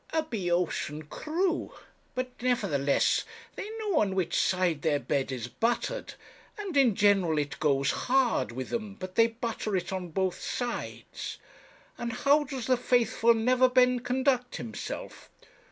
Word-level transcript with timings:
'A 0.13 0.23
Boeotian 0.23 1.03
crew! 1.03 1.73
but, 2.15 2.31
nevertheless, 2.41 3.23
they 3.55 3.69
know 3.77 3.99
on 3.99 4.15
which 4.15 4.35
side 4.35 4.81
their 4.81 4.99
bread 4.99 5.31
is 5.31 5.47
buttered 5.47 6.15
and 6.57 6.75
in 6.75 6.95
general 6.95 7.37
it 7.37 7.59
goes 7.59 7.91
hard 7.91 8.51
with 8.51 8.69
them 8.69 8.95
but 8.95 9.13
they 9.13 9.27
butter 9.27 9.75
it 9.75 9.93
on 9.93 10.07
both 10.09 10.41
sides. 10.41 11.37
And 11.99 12.11
how 12.13 12.45
does 12.45 12.65
the 12.65 12.77
faithful 12.77 13.35
Neverbend 13.35 14.03
conduct 14.03 14.55
himself? 14.55 15.29